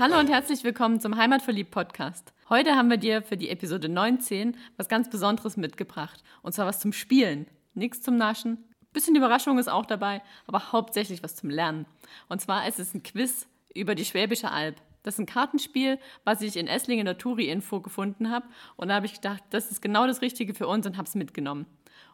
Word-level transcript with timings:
Hallo 0.00 0.18
und 0.18 0.30
herzlich 0.30 0.64
willkommen 0.64 0.98
zum 0.98 1.18
Heimatverliebt 1.18 1.70
Podcast. 1.70 2.32
Heute 2.48 2.74
haben 2.74 2.88
wir 2.88 2.96
dir 2.96 3.20
für 3.20 3.36
die 3.36 3.50
Episode 3.50 3.90
19 3.90 4.56
was 4.78 4.88
ganz 4.88 5.10
Besonderes 5.10 5.58
mitgebracht. 5.58 6.24
Und 6.40 6.54
zwar 6.54 6.64
was 6.64 6.80
zum 6.80 6.94
Spielen. 6.94 7.46
Nichts 7.74 8.00
zum 8.00 8.16
Naschen. 8.16 8.64
Bisschen 8.94 9.14
Überraschung 9.14 9.58
ist 9.58 9.68
auch 9.68 9.84
dabei, 9.84 10.22
aber 10.46 10.72
hauptsächlich 10.72 11.22
was 11.22 11.36
zum 11.36 11.50
Lernen. 11.50 11.84
Und 12.30 12.40
zwar 12.40 12.66
ist 12.66 12.78
es 12.78 12.94
ein 12.94 13.02
Quiz 13.02 13.46
über 13.74 13.94
die 13.94 14.06
Schwäbische 14.06 14.50
Alb. 14.50 14.76
Das 15.02 15.16
ist 15.16 15.20
ein 15.20 15.26
Kartenspiel, 15.26 15.98
was 16.24 16.40
ich 16.40 16.56
in 16.56 16.66
Esslingen 16.66 17.00
in 17.00 17.04
der 17.12 17.18
Touri-Info 17.18 17.82
gefunden 17.82 18.30
habe. 18.30 18.46
Und 18.76 18.88
da 18.88 18.94
habe 18.94 19.04
ich 19.04 19.12
gedacht, 19.12 19.42
das 19.50 19.70
ist 19.70 19.82
genau 19.82 20.06
das 20.06 20.22
Richtige 20.22 20.54
für 20.54 20.66
uns 20.66 20.86
und 20.86 20.96
habe 20.96 21.08
es 21.08 21.14
mitgenommen. 21.14 21.66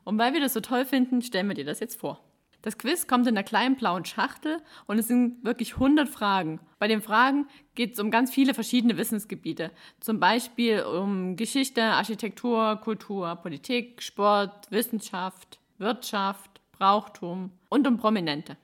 Und 0.02 0.18
weil 0.18 0.32
wir 0.32 0.40
das 0.40 0.54
so 0.54 0.60
toll 0.60 0.86
finden, 0.86 1.22
stellen 1.22 1.46
wir 1.46 1.54
dir 1.54 1.64
das 1.64 1.78
jetzt 1.78 2.00
vor. 2.00 2.20
Das 2.66 2.78
Quiz 2.78 3.06
kommt 3.06 3.28
in 3.28 3.36
einer 3.36 3.44
kleinen 3.44 3.76
blauen 3.76 4.04
Schachtel 4.04 4.60
und 4.88 4.98
es 4.98 5.06
sind 5.06 5.44
wirklich 5.44 5.74
100 5.74 6.08
Fragen. 6.08 6.58
Bei 6.80 6.88
den 6.88 7.00
Fragen 7.00 7.46
geht 7.76 7.92
es 7.92 8.00
um 8.00 8.10
ganz 8.10 8.34
viele 8.34 8.54
verschiedene 8.54 8.96
Wissensgebiete. 8.96 9.70
Zum 10.00 10.18
Beispiel 10.18 10.82
um 10.82 11.36
Geschichte, 11.36 11.80
Architektur, 11.80 12.80
Kultur, 12.82 13.36
Politik, 13.36 14.02
Sport, 14.02 14.68
Wissenschaft, 14.72 15.60
Wirtschaft, 15.78 16.60
Brauchtum 16.72 17.52
und 17.68 17.86
um 17.86 17.98
Prominente. 17.98 18.56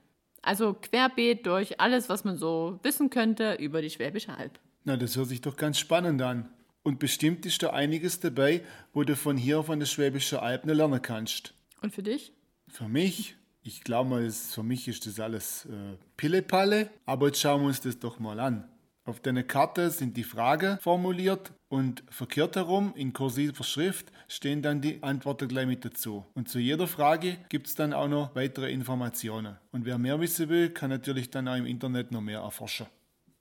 Also 0.43 0.75
querbeet 0.75 1.47
durch 1.47 1.81
alles, 1.81 2.09
was 2.09 2.25
man 2.25 2.37
so 2.37 2.81
wissen 2.83 3.09
könnte 3.09 3.55
über 3.61 3.83
die 3.83 3.91
Schwäbische 3.91 4.37
Alb. 4.37 4.59
Na, 4.83 4.97
das 4.97 5.17
hört 5.17 5.29
sich 5.29 5.43
doch 5.43 5.55
ganz 5.55 5.79
spannend 5.79 6.21
an. 6.23 6.49
Und 6.83 6.99
bestimmt 6.99 7.47
ist 7.47 7.63
da 7.63 7.71
einiges 7.71 8.19
dabei, 8.19 8.65
wo 8.93 9.05
du 9.05 9.15
von 9.15 9.37
hier 9.37 9.63
von 9.63 9.79
der 9.79 9.87
Schwäbischen 9.87 10.39
Alb 10.39 10.67
lernen 10.67 11.01
kannst. 11.01 11.55
Und 11.83 11.95
für 11.95 12.03
dich? 12.03 12.33
Für 12.67 12.89
mich? 12.89 13.37
Ich 13.65 13.85
glaube 13.85 14.11
mal, 14.11 14.31
für 14.31 14.65
mich 14.65 14.89
ist 14.89 15.07
das 15.07 15.21
alles 15.21 15.67
äh, 15.67 15.97
Pillepalle, 16.17 16.91
aber 17.07 17.27
jetzt 17.29 17.41
schauen 17.41 17.61
wir 17.61 17.69
uns 17.69 17.81
das 17.81 17.99
doch 17.99 18.19
mal 18.19 18.41
an. 18.41 18.69
Auf 19.05 19.21
deiner 19.21 19.45
Karte 19.45 19.91
sind 19.91 20.17
die 20.17 20.25
Fragen 20.25 20.79
formuliert 20.79 21.53
und 21.69 22.03
verkehrt 22.09 22.57
herum 22.57 22.93
in 22.97 23.13
kursiver 23.13 23.65
Schrift 23.65 24.13
stehen 24.29 24.63
dann 24.63 24.81
die 24.81 25.03
Antworten 25.03 25.49
gleich 25.49 25.67
mit 25.67 25.85
dazu. 25.85 26.25
Und 26.35 26.49
zu 26.49 26.59
jeder 26.59 26.87
Frage 26.87 27.39
gibt 27.49 27.67
es 27.69 27.75
dann 27.75 27.93
auch 27.93 28.09
noch 28.09 28.35
weitere 28.35 28.71
Informationen. 28.71 29.57
Und 29.71 29.85
wer 29.85 29.99
mehr 29.99 30.21
wissen 30.21 30.49
will, 30.49 30.71
kann 30.71 30.91
natürlich 30.91 31.31
dann 31.31 31.49
auch 31.49 31.57
im 31.57 31.67
Internet 31.67 32.11
noch 32.11 32.21
mehr 32.21 32.41
erforschen. 32.41 32.87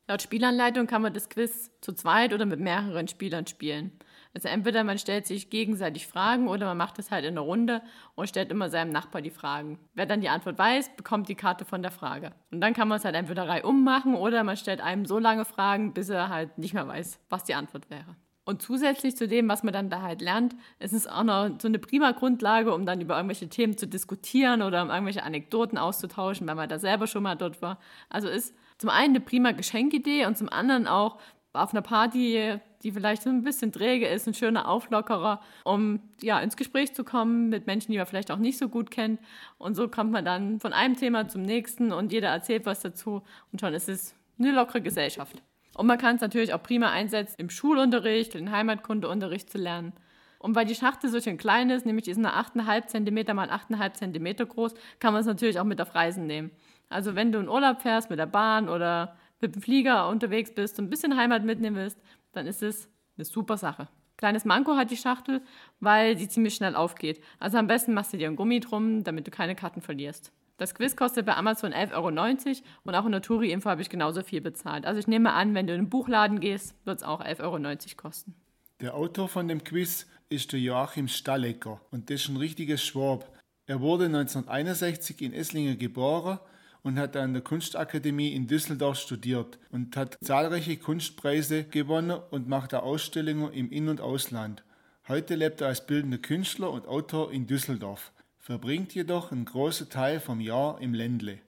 Laut 0.07 0.21
Spielanleitung 0.21 0.87
kann 0.87 1.01
man 1.01 1.13
das 1.13 1.29
Quiz 1.29 1.71
zu 1.81 1.93
zweit 1.93 2.33
oder 2.33 2.45
mit 2.45 2.59
mehreren 2.59 3.07
Spielern 3.07 3.47
spielen. 3.47 3.91
Also 4.33 4.47
entweder 4.47 4.83
man 4.83 4.97
stellt 4.97 5.27
sich 5.27 5.49
gegenseitig 5.49 6.07
Fragen 6.07 6.47
oder 6.47 6.65
man 6.65 6.77
macht 6.77 6.99
es 6.99 7.11
halt 7.11 7.25
in 7.25 7.33
einer 7.33 7.41
Runde 7.41 7.81
und 8.15 8.29
stellt 8.29 8.51
immer 8.51 8.69
seinem 8.69 8.91
Nachbar 8.91 9.21
die 9.21 9.29
Fragen. 9.29 9.79
Wer 9.93 10.05
dann 10.05 10.21
die 10.21 10.29
Antwort 10.29 10.57
weiß, 10.57 10.95
bekommt 10.95 11.27
die 11.27 11.35
Karte 11.35 11.65
von 11.65 11.81
der 11.81 11.91
Frage. 11.91 12.31
Und 12.51 12.61
dann 12.61 12.73
kann 12.73 12.87
man 12.87 12.97
es 12.97 13.05
halt 13.05 13.15
entweder 13.15 13.47
reihum 13.47 13.83
machen 13.83 14.15
oder 14.15 14.43
man 14.43 14.57
stellt 14.57 14.81
einem 14.81 15.05
so 15.05 15.19
lange 15.19 15.45
Fragen, 15.45 15.93
bis 15.93 16.09
er 16.09 16.29
halt 16.29 16.57
nicht 16.57 16.73
mehr 16.73 16.87
weiß, 16.87 17.19
was 17.29 17.43
die 17.43 17.55
Antwort 17.55 17.89
wäre. 17.89 18.15
Und 18.43 18.61
zusätzlich 18.61 19.15
zu 19.15 19.27
dem, 19.27 19.47
was 19.47 19.61
man 19.61 19.73
dann 19.73 19.89
da 19.89 20.01
halt 20.01 20.21
lernt, 20.21 20.55
ist 20.79 20.93
es 20.93 21.05
auch 21.05 21.23
noch 21.23 21.51
so 21.61 21.67
eine 21.67 21.77
prima 21.77 22.11
Grundlage, 22.11 22.73
um 22.73 22.85
dann 22.85 22.99
über 22.99 23.15
irgendwelche 23.15 23.49
Themen 23.49 23.77
zu 23.77 23.87
diskutieren 23.87 24.63
oder 24.63 24.81
um 24.81 24.89
irgendwelche 24.89 25.23
Anekdoten 25.23 25.77
auszutauschen, 25.77 26.47
weil 26.47 26.55
man 26.55 26.67
da 26.67 26.79
selber 26.79 27.05
schon 27.05 27.23
mal 27.23 27.35
dort 27.35 27.61
war. 27.61 27.79
Also 28.09 28.29
ist 28.29 28.55
zum 28.79 28.89
einen 28.89 29.15
eine 29.15 29.19
prima 29.19 29.51
Geschenkidee 29.51 30.25
und 30.25 30.37
zum 30.37 30.49
anderen 30.49 30.87
auch 30.87 31.19
auf 31.53 31.73
einer 31.73 31.81
Party, 31.81 32.59
die 32.83 32.91
vielleicht 32.91 33.23
so 33.23 33.29
ein 33.29 33.43
bisschen 33.43 33.71
träge 33.71 34.07
ist, 34.07 34.27
ein 34.27 34.33
schöner 34.33 34.67
Auflockerer, 34.67 35.41
um 35.63 35.99
ja 36.21 36.39
ins 36.39 36.55
Gespräch 36.55 36.93
zu 36.93 37.03
kommen 37.03 37.49
mit 37.49 37.67
Menschen, 37.67 37.91
die 37.91 37.97
man 37.97 38.07
vielleicht 38.07 38.31
auch 38.31 38.37
nicht 38.37 38.57
so 38.57 38.69
gut 38.69 38.91
kennt. 38.91 39.19
Und 39.57 39.75
so 39.75 39.87
kommt 39.87 40.11
man 40.11 40.25
dann 40.25 40.59
von 40.59 40.73
einem 40.73 40.95
Thema 40.95 41.27
zum 41.27 41.41
nächsten 41.41 41.91
und 41.91 42.11
jeder 42.11 42.29
erzählt 42.29 42.65
was 42.65 42.79
dazu 42.79 43.21
und 43.51 43.59
schon 43.59 43.73
ist 43.73 43.89
es 43.89 44.15
eine 44.39 44.51
lockere 44.51 44.81
Gesellschaft. 44.81 45.41
Und 45.75 45.87
man 45.87 45.97
kann 45.97 46.15
es 46.15 46.21
natürlich 46.21 46.53
auch 46.53 46.63
prima 46.63 46.91
einsetzen 46.91 47.35
im 47.37 47.49
Schulunterricht, 47.49 48.35
im 48.35 48.51
Heimatkundeunterricht 48.51 49.49
zu 49.49 49.57
lernen. 49.57 49.93
Und 50.39 50.55
weil 50.55 50.65
die 50.65 50.75
Schachtel 50.75 51.09
so 51.09 51.21
schön 51.21 51.37
klein 51.37 51.69
ist, 51.69 51.85
nämlich 51.85 52.05
die 52.05 52.11
ist 52.11 52.17
nur 52.17 52.31
8,5 52.31 52.87
cm 52.87 53.35
mal 53.35 53.49
8,5 53.49 53.93
cm 53.93 54.47
groß, 54.47 54.73
kann 54.99 55.13
man 55.13 55.21
es 55.21 55.27
natürlich 55.27 55.59
auch 55.59 55.65
mit 55.65 55.79
auf 55.79 55.93
Reisen 55.93 56.25
nehmen. 56.25 56.51
Also 56.89 57.15
wenn 57.15 57.31
du 57.31 57.39
in 57.39 57.47
Urlaub 57.47 57.81
fährst 57.81 58.09
mit 58.09 58.19
der 58.19 58.25
Bahn 58.25 58.67
oder 58.67 59.15
mit 59.41 59.55
dem 59.55 59.61
Flieger 59.61 60.07
unterwegs 60.09 60.53
bist 60.53 60.79
und 60.79 60.85
ein 60.85 60.89
bisschen 60.89 61.17
Heimat 61.17 61.43
mitnehmen 61.43 61.75
willst, 61.75 61.99
dann 62.31 62.47
ist 62.47 62.63
es 62.63 62.87
eine 63.17 63.25
super 63.25 63.57
Sache. 63.57 63.87
Kleines 64.17 64.45
Manko 64.45 64.75
hat 64.75 64.91
die 64.91 64.97
Schachtel, 64.97 65.41
weil 65.79 66.17
sie 66.17 66.29
ziemlich 66.29 66.53
schnell 66.53 66.75
aufgeht. 66.75 67.23
Also 67.39 67.57
am 67.57 67.67
besten 67.67 67.93
machst 67.93 68.13
du 68.13 68.17
dir 68.17 68.27
ein 68.27 68.35
Gummi 68.35 68.59
drum, 68.59 69.03
damit 69.03 69.25
du 69.25 69.31
keine 69.31 69.55
Karten 69.55 69.81
verlierst. 69.81 70.31
Das 70.57 70.75
Quiz 70.75 70.95
kostet 70.95 71.25
bei 71.25 71.35
Amazon 71.35 71.73
11,90 71.73 71.95
Euro 71.95 72.61
und 72.83 72.95
auch 72.95 73.05
in 73.07 73.11
der 73.11 73.23
Touri-Info 73.23 73.67
habe 73.67 73.81
ich 73.81 73.89
genauso 73.89 74.21
viel 74.21 74.41
bezahlt. 74.41 74.85
Also 74.85 74.99
ich 74.99 75.07
nehme 75.07 75.33
an, 75.33 75.55
wenn 75.55 75.65
du 75.65 75.73
in 75.73 75.81
den 75.81 75.89
Buchladen 75.89 76.39
gehst, 76.39 76.75
wird 76.85 76.99
es 76.99 77.03
auch 77.03 77.19
11,90 77.19 77.41
Euro 77.41 77.97
kosten. 77.97 78.35
Der 78.79 78.93
Autor 78.93 79.27
von 79.27 79.47
dem 79.47 79.63
Quiz 79.63 80.05
ist 80.29 80.53
der 80.53 80.59
Joachim 80.59 81.07
Stallecker 81.07 81.81
und 81.89 82.11
das 82.11 82.21
ist 82.21 82.29
ein 82.29 82.37
richtiges 82.37 82.83
Schwab. 82.83 83.35
Er 83.65 83.81
wurde 83.81 84.05
1961 84.05 85.21
in 85.21 85.33
Esslingen 85.33 85.79
geboren 85.79 86.39
und 86.83 86.97
hat 86.97 87.15
an 87.15 87.33
der 87.33 87.41
Kunstakademie 87.41 88.33
in 88.33 88.47
Düsseldorf 88.47 88.97
studiert 88.97 89.59
und 89.71 89.95
hat 89.95 90.17
zahlreiche 90.21 90.77
Kunstpreise 90.77 91.63
gewonnen 91.65 92.19
und 92.31 92.47
macht 92.47 92.73
Ausstellungen 92.73 93.53
im 93.53 93.69
In- 93.71 93.89
und 93.89 94.01
Ausland. 94.01 94.63
Heute 95.07 95.35
lebt 95.35 95.61
er 95.61 95.67
als 95.67 95.85
bildender 95.85 96.17
Künstler 96.17 96.71
und 96.71 96.87
Autor 96.87 97.31
in 97.31 97.47
Düsseldorf, 97.47 98.11
verbringt 98.39 98.93
jedoch 98.93 99.31
einen 99.31 99.45
großen 99.45 99.89
Teil 99.89 100.19
vom 100.19 100.39
Jahr 100.39 100.79
im 100.81 100.93
Ländle. 100.93 101.39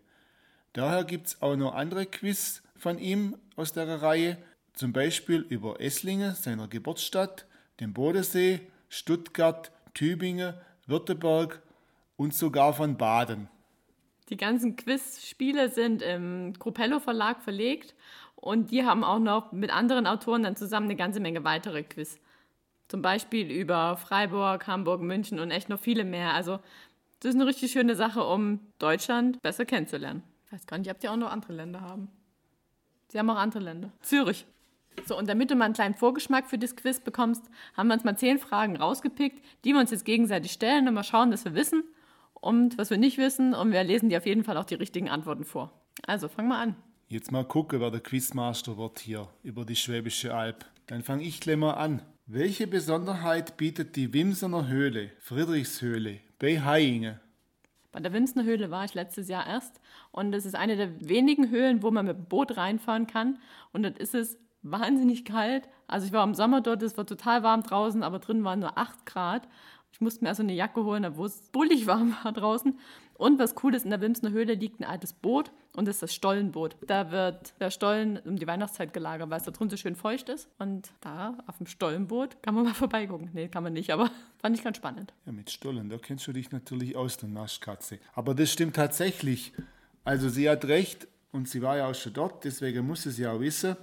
Daher 0.73 1.03
gibt 1.03 1.27
es 1.27 1.41
auch 1.41 1.55
noch 1.55 1.73
andere 1.73 2.05
Quiz 2.05 2.63
von 2.75 2.97
ihm 2.97 3.37
aus 3.55 3.73
der 3.73 4.01
Reihe, 4.01 4.37
zum 4.73 4.91
Beispiel 4.91 5.45
über 5.49 5.79
Esslingen, 5.79 6.33
seiner 6.33 6.67
Geburtsstadt, 6.67 7.45
den 7.79 7.93
Bodensee, 7.93 8.59
Stuttgart, 8.89 9.71
Tübingen, 9.93 10.55
Württemberg 10.87 11.61
und 12.17 12.33
sogar 12.33 12.73
von 12.73 12.97
Baden. 12.97 13.49
Die 14.29 14.37
ganzen 14.37 14.75
Quizspiele 14.75 15.69
sind 15.69 16.01
im 16.01 16.53
Gruppello 16.53 16.99
Verlag 16.99 17.41
verlegt 17.41 17.93
und 18.35 18.71
die 18.71 18.85
haben 18.85 19.03
auch 19.03 19.19
noch 19.19 19.51
mit 19.51 19.71
anderen 19.71 20.07
Autoren 20.07 20.43
dann 20.43 20.55
zusammen 20.55 20.87
eine 20.87 20.95
ganze 20.95 21.19
Menge 21.19 21.43
weitere 21.43 21.83
Quiz. 21.83 22.19
Zum 22.87 23.01
Beispiel 23.01 23.51
über 23.51 23.97
Freiburg, 23.97 24.67
Hamburg, 24.67 25.01
München 25.01 25.39
und 25.39 25.51
echt 25.51 25.69
noch 25.69 25.79
viele 25.79 26.03
mehr. 26.03 26.33
Also 26.33 26.59
das 27.19 27.29
ist 27.29 27.35
eine 27.35 27.47
richtig 27.47 27.71
schöne 27.71 27.95
Sache, 27.95 28.23
um 28.23 28.59
Deutschland 28.79 29.41
besser 29.41 29.65
kennenzulernen. 29.65 30.23
Ich 30.45 30.51
weiß 30.51 30.67
gar 30.67 30.77
nicht, 30.77 30.91
ob 30.91 30.99
die 30.99 31.09
auch 31.09 31.15
noch 31.15 31.31
andere 31.31 31.53
Länder 31.53 31.81
haben. 31.81 32.09
Sie 33.07 33.19
haben 33.19 33.29
auch 33.29 33.37
andere 33.37 33.63
Länder. 33.63 33.91
Zürich. 34.01 34.45
So, 35.05 35.17
und 35.17 35.27
damit 35.27 35.49
du 35.49 35.55
mal 35.55 35.65
einen 35.65 35.73
kleinen 35.73 35.95
Vorgeschmack 35.95 36.47
für 36.47 36.57
das 36.57 36.75
Quiz 36.75 36.99
bekommst, 36.99 37.43
haben 37.75 37.87
wir 37.87 37.93
uns 37.95 38.03
mal 38.03 38.17
zehn 38.17 38.39
Fragen 38.39 38.75
rausgepickt, 38.75 39.43
die 39.63 39.73
wir 39.73 39.79
uns 39.79 39.91
jetzt 39.91 40.05
gegenseitig 40.05 40.51
stellen 40.51 40.87
und 40.87 40.93
mal 40.93 41.03
schauen, 41.03 41.31
dass 41.31 41.45
wir 41.45 41.55
wissen, 41.55 41.83
und 42.43 42.77
was 42.77 42.89
wir 42.89 42.97
nicht 42.97 43.17
wissen 43.17 43.53
und 43.53 43.71
wir 43.71 43.83
lesen 43.85 44.09
dir 44.09 44.17
auf 44.17 44.25
jeden 44.25 44.43
Fall 44.43 44.57
auch 44.57 44.65
die 44.65 44.75
richtigen 44.75 45.09
Antworten 45.09 45.45
vor. 45.45 45.71
Also 46.05 46.27
fang 46.27 46.49
mal 46.49 46.61
an. 46.61 46.75
Jetzt 47.07 47.31
mal 47.31 47.45
gucken, 47.45 47.79
wer 47.79 47.89
der 47.89 48.01
Quizmaster 48.01 48.77
wird 48.77 48.99
hier 48.99 49.29
über 49.43 49.63
die 49.63 49.77
Schwäbische 49.77 50.35
Alb. 50.35 50.65
Dann 50.87 51.03
fange 51.03 51.23
ich 51.23 51.39
gleich 51.39 51.55
mal 51.55 51.75
an. 51.75 52.01
Welche 52.25 52.67
Besonderheit 52.67 53.55
bietet 53.55 53.95
die 53.95 54.13
Wimsener 54.13 54.67
Höhle, 54.67 55.11
Friedrichshöhle, 55.19 56.19
bei 56.37 56.59
Hayinge? 56.59 57.21
Bei 57.93 58.01
der 58.01 58.11
Wimsener 58.11 58.43
Höhle 58.43 58.69
war 58.69 58.83
ich 58.83 58.93
letztes 58.93 59.29
Jahr 59.29 59.47
erst 59.47 59.79
und 60.11 60.33
es 60.35 60.45
ist 60.45 60.55
eine 60.55 60.75
der 60.75 61.07
wenigen 61.07 61.49
Höhlen, 61.49 61.81
wo 61.81 61.91
man 61.91 62.05
mit 62.05 62.17
dem 62.17 62.25
Boot 62.25 62.57
reinfahren 62.57 63.07
kann 63.07 63.39
und 63.71 63.83
dort 63.83 63.99
ist 63.99 64.15
es 64.15 64.37
wahnsinnig 64.63 65.23
kalt. 65.23 65.69
Also 65.87 66.07
ich 66.07 66.11
war 66.11 66.25
im 66.25 66.33
Sommer 66.33 66.59
dort, 66.59 66.83
es 66.83 66.97
war 66.97 67.05
total 67.05 67.43
warm 67.43 67.63
draußen, 67.63 68.03
aber 68.03 68.19
drin 68.19 68.43
waren 68.43 68.59
nur 68.59 68.77
8 68.77 69.05
Grad 69.05 69.47
ich 69.93 70.01
musste 70.01 70.23
mir 70.23 70.29
also 70.29 70.41
eine 70.41 70.53
Jacke 70.53 70.83
holen, 70.83 71.05
wo 71.15 71.25
es 71.25 71.39
bullig 71.51 71.87
warm 71.87 72.17
war 72.23 72.33
draußen. 72.33 72.77
Und 73.15 73.37
was 73.39 73.53
cool 73.63 73.75
ist, 73.75 73.85
in 73.85 73.91
der 73.91 74.01
Wimsner 74.01 74.31
Höhle 74.31 74.55
liegt 74.55 74.81
ein 74.81 74.85
altes 74.85 75.13
Boot 75.13 75.51
und 75.75 75.87
das 75.87 75.97
ist 75.97 76.03
das 76.03 76.15
Stollenboot. 76.15 76.75
Da 76.87 77.11
wird 77.11 77.53
der 77.59 77.69
Stollen 77.69 78.17
um 78.17 78.35
die 78.37 78.47
Weihnachtszeit 78.47 78.91
gelagert, 78.91 79.29
weil 79.29 79.37
es 79.37 79.43
da 79.43 79.51
drunter 79.51 79.77
schön 79.77 79.95
feucht 79.95 80.29
ist. 80.29 80.49
Und 80.57 80.89
da 81.01 81.37
auf 81.45 81.57
dem 81.57 81.67
Stollenboot 81.67 82.41
kann 82.41 82.55
man 82.55 82.65
mal 82.65 82.73
vorbeigucken. 82.73 83.29
Nee, 83.33 83.49
kann 83.49 83.63
man 83.63 83.73
nicht, 83.73 83.91
aber 83.91 84.09
fand 84.41 84.57
ich 84.57 84.63
ganz 84.63 84.77
spannend. 84.77 85.13
Ja, 85.27 85.31
mit 85.31 85.51
Stollen, 85.51 85.89
da 85.89 85.97
kennst 85.99 86.25
du 86.27 86.33
dich 86.33 86.51
natürlich 86.51 86.95
aus, 86.95 87.17
du 87.17 87.27
Naschkatze. 87.27 87.99
Aber 88.13 88.33
das 88.33 88.51
stimmt 88.51 88.75
tatsächlich. 88.75 89.53
Also 90.03 90.27
sie 90.27 90.49
hat 90.49 90.65
recht 90.65 91.07
und 91.31 91.47
sie 91.47 91.61
war 91.61 91.77
ja 91.77 91.87
auch 91.87 91.95
schon 91.95 92.13
dort, 92.13 92.43
deswegen 92.43 92.85
muss 92.85 93.03
sie 93.03 93.09
es 93.09 93.19
ja 93.19 93.31
auch 93.31 93.39
wissen. 93.39 93.77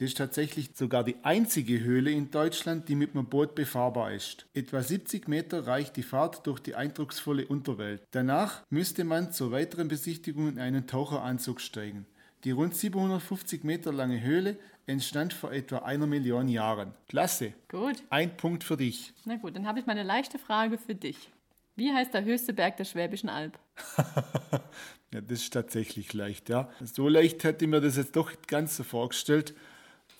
Das 0.00 0.08
ist 0.08 0.16
tatsächlich 0.16 0.70
sogar 0.72 1.04
die 1.04 1.16
einzige 1.24 1.78
Höhle 1.80 2.10
in 2.10 2.30
Deutschland, 2.30 2.88
die 2.88 2.94
mit 2.94 3.14
einem 3.14 3.26
Boot 3.26 3.54
befahrbar 3.54 4.12
ist. 4.12 4.46
Etwa 4.54 4.82
70 4.82 5.28
Meter 5.28 5.66
reicht 5.66 5.94
die 5.94 6.02
Fahrt 6.02 6.46
durch 6.46 6.58
die 6.58 6.74
eindrucksvolle 6.74 7.46
Unterwelt. 7.46 8.00
Danach 8.12 8.62
müsste 8.70 9.04
man 9.04 9.30
zur 9.30 9.52
weiteren 9.52 9.88
Besichtigung 9.88 10.48
in 10.48 10.58
einen 10.58 10.86
Taucheranzug 10.86 11.60
steigen. 11.60 12.06
Die 12.44 12.50
rund 12.50 12.74
750 12.74 13.62
Meter 13.62 13.92
lange 13.92 14.22
Höhle 14.22 14.56
entstand 14.86 15.34
vor 15.34 15.52
etwa 15.52 15.80
einer 15.80 16.06
Million 16.06 16.48
Jahren. 16.48 16.94
Klasse. 17.06 17.52
Gut. 17.68 18.02
Ein 18.08 18.34
Punkt 18.38 18.64
für 18.64 18.78
dich. 18.78 19.12
Na 19.26 19.36
gut, 19.36 19.54
dann 19.54 19.66
habe 19.66 19.80
ich 19.80 19.86
mal 19.86 19.92
eine 19.92 20.02
leichte 20.02 20.38
Frage 20.38 20.78
für 20.78 20.94
dich. 20.94 21.28
Wie 21.76 21.92
heißt 21.92 22.14
der 22.14 22.24
höchste 22.24 22.54
Berg 22.54 22.78
der 22.78 22.86
Schwäbischen 22.86 23.28
Alb? 23.28 23.58
ja, 25.12 25.20
das 25.20 25.42
ist 25.42 25.52
tatsächlich 25.52 26.14
leicht, 26.14 26.48
ja. 26.48 26.70
So 26.82 27.06
leicht 27.06 27.44
hätte 27.44 27.66
ich 27.66 27.70
mir 27.70 27.82
das 27.82 27.98
jetzt 27.98 28.16
doch 28.16 28.32
ganz 28.46 28.78
so 28.78 28.82
vorgestellt. 28.82 29.54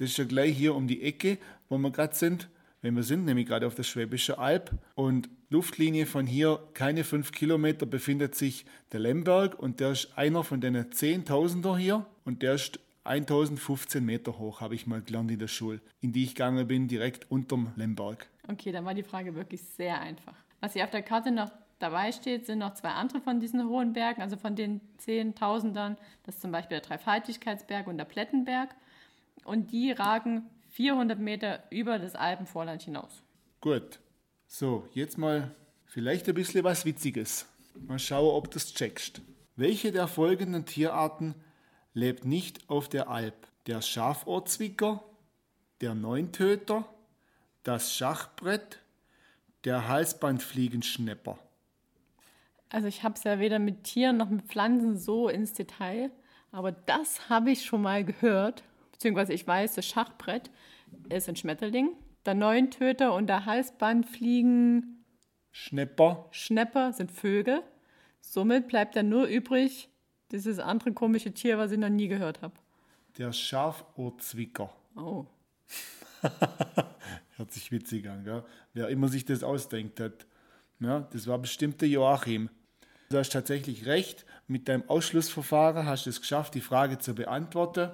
Das 0.00 0.08
ist 0.08 0.16
ja 0.16 0.24
gleich 0.24 0.56
hier 0.56 0.74
um 0.74 0.86
die 0.86 1.02
Ecke, 1.02 1.36
wo 1.68 1.76
wir 1.76 1.90
gerade 1.90 2.14
sind. 2.14 2.48
Wenn 2.80 2.96
wir 2.96 3.02
sind, 3.02 3.26
nämlich 3.26 3.46
gerade 3.46 3.66
auf 3.66 3.74
der 3.74 3.82
Schwäbische 3.82 4.38
Alb. 4.38 4.70
Und 4.94 5.28
Luftlinie 5.50 6.06
von 6.06 6.26
hier, 6.26 6.58
keine 6.72 7.04
fünf 7.04 7.32
Kilometer, 7.32 7.84
befindet 7.84 8.34
sich 8.34 8.64
der 8.92 9.00
Lemberg. 9.00 9.58
Und 9.58 9.78
der 9.78 9.90
ist 9.90 10.16
einer 10.16 10.42
von 10.42 10.62
den 10.62 10.90
Zehntausender 10.90 11.76
hier. 11.76 12.06
Und 12.24 12.40
der 12.40 12.54
ist 12.54 12.80
1015 13.04 14.02
Meter 14.02 14.38
hoch, 14.38 14.62
habe 14.62 14.74
ich 14.74 14.86
mal 14.86 15.02
gelernt 15.02 15.30
in 15.30 15.38
der 15.38 15.48
Schule, 15.48 15.82
in 16.00 16.12
die 16.12 16.24
ich 16.24 16.34
gegangen 16.34 16.66
bin, 16.66 16.88
direkt 16.88 17.30
unterm 17.30 17.72
Lemberg. 17.76 18.26
Okay, 18.48 18.72
dann 18.72 18.86
war 18.86 18.94
die 18.94 19.02
Frage 19.02 19.34
wirklich 19.34 19.60
sehr 19.60 20.00
einfach. 20.00 20.34
Was 20.60 20.72
hier 20.72 20.84
auf 20.84 20.90
der 20.90 21.02
Karte 21.02 21.30
noch 21.30 21.50
dabei 21.78 22.12
steht, 22.12 22.46
sind 22.46 22.60
noch 22.60 22.72
zwei 22.72 22.90
andere 22.90 23.20
von 23.20 23.38
diesen 23.38 23.68
hohen 23.68 23.92
Bergen, 23.92 24.22
also 24.22 24.38
von 24.38 24.56
den 24.56 24.80
Zehntausendern. 24.96 25.98
Das 26.24 26.36
ist 26.36 26.40
zum 26.40 26.52
Beispiel 26.52 26.78
der 26.78 26.86
Dreifaltigkeitsberg 26.88 27.86
und 27.86 27.98
der 27.98 28.06
Plettenberg. 28.06 28.74
Und 29.44 29.72
die 29.72 29.92
ragen 29.92 30.48
400 30.70 31.18
Meter 31.18 31.62
über 31.70 31.98
das 31.98 32.14
Alpenvorland 32.14 32.82
hinaus. 32.82 33.22
Gut. 33.60 33.98
So, 34.46 34.88
jetzt 34.94 35.18
mal 35.18 35.54
vielleicht 35.86 36.28
ein 36.28 36.34
bisschen 36.34 36.64
was 36.64 36.84
Witziges. 36.84 37.46
Mal 37.86 37.98
schauen, 37.98 38.34
ob 38.34 38.50
du 38.50 38.58
es 38.58 38.72
checkst. 38.74 39.20
Welche 39.56 39.92
der 39.92 40.08
folgenden 40.08 40.64
Tierarten 40.64 41.34
lebt 41.94 42.24
nicht 42.24 42.68
auf 42.68 42.88
der 42.88 43.08
Alp? 43.08 43.46
Der 43.66 43.82
Schafohrzwicker, 43.82 45.04
der 45.80 45.94
Neuntöter, 45.94 46.88
das 47.62 47.94
Schachbrett, 47.94 48.80
der 49.64 49.88
Halsbandfliegenschnepper. 49.88 51.38
Also 52.70 52.86
ich 52.86 53.02
habe 53.02 53.14
es 53.14 53.24
ja 53.24 53.38
weder 53.38 53.58
mit 53.58 53.84
Tieren 53.84 54.16
noch 54.16 54.30
mit 54.30 54.46
Pflanzen 54.46 54.96
so 54.96 55.28
ins 55.28 55.52
Detail, 55.52 56.10
aber 56.52 56.72
das 56.72 57.28
habe 57.28 57.50
ich 57.50 57.64
schon 57.64 57.82
mal 57.82 58.04
gehört, 58.04 58.62
beziehungsweise 59.00 59.32
ich 59.32 59.46
weiß, 59.46 59.76
das 59.76 59.86
Schachbrett 59.86 60.50
ist 61.08 61.26
ein 61.26 61.34
Schmetterling, 61.34 61.96
der 62.26 62.34
Neuntöter 62.34 63.14
und 63.14 63.28
der 63.28 63.46
Halsbandfliegen 63.46 65.06
Schnepper. 65.52 66.28
Schnepper 66.32 66.92
sind 66.92 67.10
Vögel. 67.10 67.62
Somit 68.20 68.68
bleibt 68.68 68.94
dann 68.96 69.08
nur 69.08 69.24
übrig 69.24 69.88
dieses 70.32 70.58
andere 70.58 70.92
komische 70.92 71.32
Tier, 71.32 71.56
was 71.56 71.72
ich 71.72 71.78
noch 71.78 71.88
nie 71.88 72.08
gehört 72.08 72.42
habe. 72.42 72.52
Der 73.16 73.32
Schafohrzwicker. 73.32 74.70
Oh. 74.94 75.24
Hört 77.36 77.52
sich 77.52 77.72
witzig 77.72 78.06
an, 78.06 78.22
gell? 78.24 78.44
Wer 78.74 78.88
immer 78.88 79.08
sich 79.08 79.24
das 79.24 79.42
ausdenkt 79.42 79.98
hat. 79.98 80.26
Ja, 80.78 81.00
das 81.00 81.26
war 81.26 81.38
bestimmt 81.38 81.80
der 81.80 81.88
Joachim. 81.88 82.50
Du 83.08 83.16
hast 83.16 83.32
tatsächlich 83.32 83.86
recht. 83.86 84.26
Mit 84.46 84.68
deinem 84.68 84.88
Ausschlussverfahren 84.88 85.86
hast 85.86 86.04
du 86.04 86.10
es 86.10 86.20
geschafft, 86.20 86.54
die 86.54 86.60
Frage 86.60 86.98
zu 86.98 87.14
beantworten. 87.14 87.90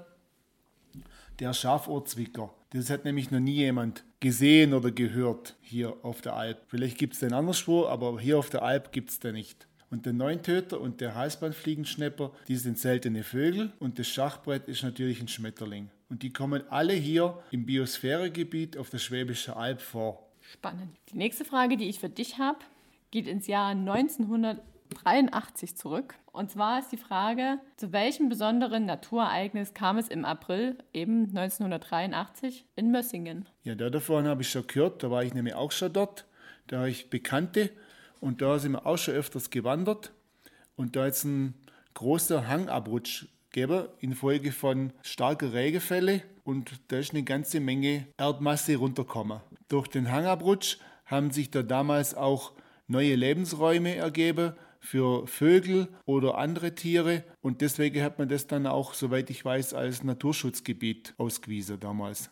Der 1.38 1.52
Schafohrzwicker. 1.52 2.54
Das 2.70 2.88
hat 2.88 3.04
nämlich 3.04 3.30
noch 3.30 3.40
nie 3.40 3.56
jemand 3.56 4.04
gesehen 4.20 4.72
oder 4.72 4.90
gehört 4.90 5.54
hier 5.60 5.94
auf 6.02 6.22
der 6.22 6.34
Alp. 6.34 6.62
Vielleicht 6.68 6.96
gibt 6.96 7.12
es 7.12 7.20
den 7.20 7.34
anderswo, 7.34 7.86
aber 7.86 8.18
hier 8.18 8.38
auf 8.38 8.48
der 8.48 8.62
Alp 8.62 8.90
gibt 8.90 9.10
es 9.10 9.20
den 9.20 9.34
nicht. 9.34 9.68
Und 9.90 10.06
der 10.06 10.14
Neuntöter 10.14 10.80
und 10.80 11.00
der 11.00 11.14
Halsbandfliegenschnepper, 11.14 12.32
die 12.48 12.56
sind 12.56 12.78
seltene 12.78 13.22
Vögel 13.22 13.72
und 13.78 13.98
das 13.98 14.08
Schachbrett 14.08 14.66
ist 14.66 14.82
natürlich 14.82 15.20
ein 15.20 15.28
Schmetterling. 15.28 15.90
Und 16.08 16.22
die 16.22 16.32
kommen 16.32 16.62
alle 16.70 16.94
hier 16.94 17.42
im 17.50 17.66
Biosphäregebiet 17.66 18.78
auf 18.78 18.90
der 18.90 18.98
Schwäbischen 18.98 19.54
Alb 19.54 19.80
vor. 19.80 20.26
Spannend. 20.40 20.96
Die 21.12 21.18
nächste 21.18 21.44
Frage, 21.44 21.76
die 21.76 21.88
ich 21.88 22.00
für 22.00 22.08
dich 22.08 22.38
habe, 22.38 22.60
geht 23.10 23.26
ins 23.26 23.46
Jahr 23.46 23.74
1983 25.04 25.76
zurück. 25.76 26.14
Und 26.32 26.50
zwar 26.50 26.78
ist 26.78 26.92
die 26.92 26.96
Frage, 26.96 27.58
zu 27.76 27.92
welchem 27.92 28.28
besonderen 28.28 28.86
Naturereignis 28.86 29.74
kam 29.74 29.98
es 29.98 30.08
im 30.08 30.24
April, 30.24 30.78
eben 30.92 31.28
1983, 31.28 32.66
in 32.76 32.90
Mössingen? 32.90 33.48
Ja, 33.62 33.74
da 33.74 33.90
davon 33.90 34.26
habe 34.26 34.42
ich 34.42 34.50
schon 34.50 34.66
gehört, 34.66 35.02
da 35.02 35.10
war 35.10 35.24
ich 35.24 35.34
nämlich 35.34 35.54
auch 35.54 35.72
schon 35.72 35.92
dort. 35.92 36.26
Da 36.66 36.78
habe 36.78 36.90
ich 36.90 37.10
Bekannte 37.10 37.70
und 38.20 38.42
da 38.42 38.58
sind 38.58 38.72
wir 38.72 38.86
auch 38.86 38.98
schon 38.98 39.14
öfters 39.14 39.50
gewandert. 39.50 40.12
Und 40.76 40.96
da 40.96 41.06
ist 41.06 41.24
ein 41.24 41.54
großer 41.94 42.46
Hangabrutsch 42.46 43.26
gegeben 43.56 43.88
infolge 44.00 44.52
von 44.52 44.92
starken 45.02 45.50
Regenfällen 45.50 46.20
und 46.44 46.72
da 46.88 46.98
ist 46.98 47.12
eine 47.12 47.22
ganze 47.22 47.58
Menge 47.58 48.06
Erdmasse 48.18 48.76
runtergekommen. 48.76 49.40
Durch 49.68 49.88
den 49.88 50.12
Hangabrutsch 50.12 50.76
haben 51.06 51.30
sich 51.30 51.50
da 51.50 51.62
damals 51.62 52.14
auch 52.14 52.52
neue 52.86 53.14
Lebensräume 53.14 53.96
ergeben 53.96 54.52
für 54.80 55.26
Vögel 55.26 55.88
oder 56.04 56.38
andere 56.38 56.74
Tiere 56.74 57.24
und 57.40 57.60
deswegen 57.60 58.02
hat 58.02 58.18
man 58.18 58.28
das 58.28 58.46
dann 58.46 58.66
auch, 58.66 58.94
soweit 58.94 59.30
ich 59.30 59.44
weiß, 59.44 59.74
als 59.74 60.04
Naturschutzgebiet 60.04 61.14
ausgewiesen 61.18 61.80
damals. 61.80 62.30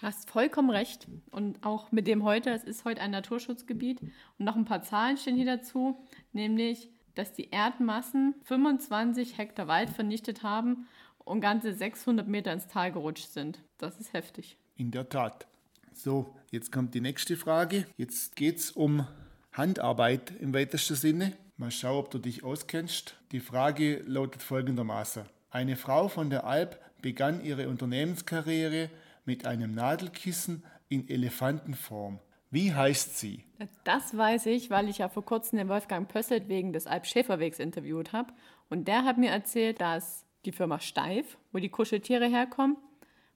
Du 0.00 0.06
hast 0.06 0.30
vollkommen 0.30 0.70
recht. 0.70 1.06
Und 1.30 1.62
auch 1.64 1.92
mit 1.92 2.06
dem 2.06 2.24
heute, 2.24 2.50
es 2.50 2.64
ist 2.64 2.86
heute 2.86 3.02
ein 3.02 3.10
Naturschutzgebiet. 3.10 4.00
Und 4.00 4.12
noch 4.38 4.56
ein 4.56 4.64
paar 4.64 4.82
Zahlen 4.82 5.18
stehen 5.18 5.36
hier 5.36 5.44
dazu, 5.44 5.98
nämlich, 6.32 6.88
dass 7.14 7.34
die 7.34 7.50
Erdmassen 7.50 8.34
25 8.44 9.36
Hektar 9.36 9.68
Wald 9.68 9.90
vernichtet 9.90 10.42
haben 10.42 10.88
und 11.18 11.42
ganze 11.42 11.74
600 11.74 12.26
Meter 12.26 12.50
ins 12.50 12.66
Tal 12.66 12.92
gerutscht 12.92 13.28
sind. 13.28 13.62
Das 13.76 14.00
ist 14.00 14.14
heftig. 14.14 14.56
In 14.76 14.90
der 14.90 15.08
Tat. 15.10 15.46
So, 15.92 16.34
jetzt 16.50 16.72
kommt 16.72 16.94
die 16.94 17.02
nächste 17.02 17.36
Frage. 17.36 17.86
Jetzt 17.98 18.36
geht 18.36 18.56
es 18.56 18.70
um 18.70 19.06
Handarbeit 19.52 20.32
im 20.40 20.54
weitesten 20.54 20.94
Sinne. 20.94 21.32
Mal 21.56 21.70
schauen, 21.70 21.98
ob 21.98 22.10
du 22.10 22.18
dich 22.18 22.44
auskennst. 22.44 23.16
Die 23.32 23.40
Frage 23.40 24.02
lautet 24.06 24.42
folgendermaßen. 24.42 25.24
Eine 25.50 25.76
Frau 25.76 26.08
von 26.08 26.30
der 26.30 26.44
Alp 26.44 26.80
begann 27.02 27.44
ihre 27.44 27.68
Unternehmenskarriere 27.68 28.90
mit 29.24 29.46
einem 29.46 29.74
Nadelkissen 29.74 30.64
in 30.88 31.08
Elefantenform. 31.08 32.20
Wie 32.50 32.72
heißt 32.72 33.18
sie? 33.18 33.44
Das 33.84 34.16
weiß 34.16 34.46
ich, 34.46 34.70
weil 34.70 34.88
ich 34.88 34.98
ja 34.98 35.08
vor 35.08 35.24
kurzem 35.24 35.58
den 35.58 35.68
Wolfgang 35.68 36.08
Pösselt 36.08 36.48
wegen 36.48 36.72
des 36.72 36.86
Alp-Schäferwegs 36.86 37.58
interviewt 37.58 38.12
habe. 38.12 38.32
Und 38.68 38.88
der 38.88 39.04
hat 39.04 39.18
mir 39.18 39.30
erzählt, 39.30 39.80
dass 39.80 40.24
die 40.44 40.52
Firma 40.52 40.80
Steif, 40.80 41.38
wo 41.52 41.58
die 41.58 41.68
Kuscheltiere 41.68 42.26
herkommen, 42.26 42.76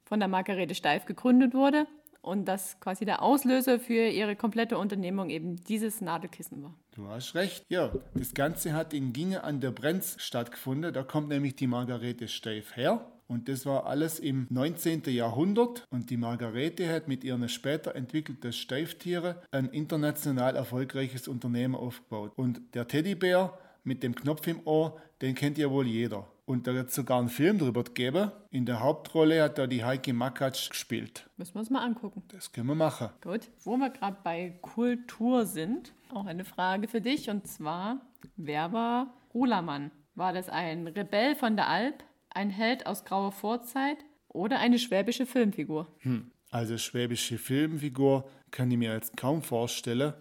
von 0.05 0.19
der 0.19 0.29
Margarete 0.29 0.75
Steif 0.75 1.05
gegründet 1.07 1.55
wurde 1.55 1.87
und 2.25 2.47
dass 2.47 2.81
quasi 2.81 3.05
der 3.05 3.23
Auslöser 3.23 3.79
für 3.79 4.09
ihre 4.09 4.37
komplette 4.37 4.79
Unternehmung 4.79 5.31
eben 5.31 5.57
dieses 5.57 6.01
Nadelkissen 6.01 6.63
war. 6.63 6.75
Du 6.95 7.07
hast 7.09 7.35
recht. 7.35 7.65
Ja, 7.69 7.93
das 8.15 8.35
Ganze 8.35 8.73
hat 8.73 8.95
in 8.95 9.13
Ginge 9.13 9.45
an 9.45 9.61
der 9.61 9.71
Brenz 9.71 10.17
stattgefunden. 10.19 10.93
Da 10.93 11.03
kommt 11.03 11.29
nämlich 11.29 11.57
die 11.57 11.67
Margarete 11.67 12.29
Steif 12.29 12.77
her. 12.77 13.11
Und 13.27 13.49
das 13.49 13.65
war 13.65 13.87
alles 13.87 14.19
im 14.19 14.47
19. 14.51 15.03
Jahrhundert. 15.07 15.87
Und 15.91 16.11
die 16.11 16.17
Margarete 16.17 16.89
hat 16.93 17.09
mit 17.09 17.25
ihren 17.25 17.49
später 17.49 17.95
entwickelten 17.95 18.53
Steiftiere 18.53 19.43
ein 19.51 19.69
international 19.71 20.57
erfolgreiches 20.57 21.27
Unternehmen 21.27 21.75
aufgebaut. 21.75 22.33
Und 22.37 22.61
der 22.75 22.87
Teddybär 22.87 23.59
mit 23.85 24.03
dem 24.03 24.15
Knopf 24.15 24.47
im 24.47 24.61
Ohr, 24.67 25.01
den 25.23 25.35
kennt 25.35 25.59
ja 25.59 25.71
wohl 25.71 25.87
jeder. 25.87 26.27
Und 26.47 26.67
da 26.67 26.75
hat 26.75 26.89
es 26.89 26.95
sogar 26.95 27.21
einen 27.21 27.29
Film 27.29 27.59
drüber 27.59 27.85
gegeben. 27.85 28.31
In 28.51 28.67
der 28.67 28.81
Hauptrolle 28.81 29.43
hat 29.43 29.57
da 29.57 29.67
die 29.67 29.83
Heike 29.83 30.13
Makatsch 30.13 30.69
gespielt. 30.69 31.29
Müssen 31.37 31.55
wir 31.55 31.61
uns 31.61 31.71
mal 31.71 31.83
angucken. 31.83 32.23
Das 32.29 32.53
können 32.53 32.67
wir 32.67 32.75
machen. 32.75 33.09
Gut, 33.23 33.49
wo 33.63 33.77
wir 33.77 33.89
gerade 33.89 34.19
bei 34.23 34.59
Kultur 34.61 35.47
sind, 35.47 35.95
auch 36.13 36.27
eine 36.27 36.45
Frage 36.45 36.89
für 36.89 37.01
dich. 37.01 37.31
Und 37.31 37.47
zwar, 37.47 38.03
wer 38.37 38.73
war 38.73 39.15
Rulermann? 39.33 39.91
War 40.15 40.33
das 40.35 40.51
ein 40.51 40.87
Rebell 40.87 41.35
von 41.35 41.57
der 41.57 41.69
Alp, 41.69 42.05
ein 42.31 42.51
Held 42.51 42.87
aus 42.87 43.05
grauer 43.05 43.33
Vorzeit 43.33 43.99
oder 44.29 44.59
eine 44.59 44.79
schwäbische 44.79 45.25
Filmfigur? 45.25 45.89
Hm. 46.01 46.31
Also 46.51 46.79
schwäbische 46.79 47.39
Filmfigur 47.39 48.29
kann 48.51 48.71
ich 48.71 48.79
mir 48.79 48.93
jetzt 48.93 49.17
kaum 49.17 49.43
vorstellen. 49.43 50.13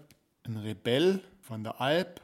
Ein 0.43 0.57
Rebell 0.57 1.19
von 1.41 1.63
der 1.63 1.79
Alp, 1.79 2.21